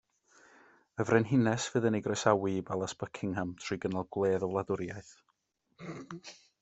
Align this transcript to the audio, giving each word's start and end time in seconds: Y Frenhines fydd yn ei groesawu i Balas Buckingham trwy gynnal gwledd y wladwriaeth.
Y 1.01 1.03
Frenhines 1.09 1.67
fydd 1.73 1.85
yn 1.89 1.97
ei 1.99 2.05
groesawu 2.07 2.49
i 2.53 2.63
Balas 2.71 2.95
Buckingham 3.03 3.53
trwy 3.65 3.77
gynnal 3.85 4.09
gwledd 4.17 4.47
y 4.49 4.51
wladwriaeth. 4.55 5.13